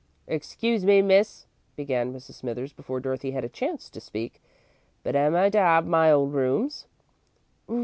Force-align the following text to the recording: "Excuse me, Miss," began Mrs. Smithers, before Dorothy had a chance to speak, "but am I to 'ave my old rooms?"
"Excuse 0.25 0.83
me, 0.83 1.03
Miss," 1.03 1.45
began 1.75 2.11
Mrs. 2.11 2.33
Smithers, 2.33 2.73
before 2.73 2.99
Dorothy 2.99 3.29
had 3.29 3.43
a 3.43 3.47
chance 3.49 3.87
to 3.91 4.01
speak, 4.01 4.41
"but 5.03 5.15
am 5.15 5.35
I 5.35 5.51
to 5.51 5.59
'ave 5.59 5.87
my 5.87 6.11
old 6.11 6.33
rooms?" 6.33 6.87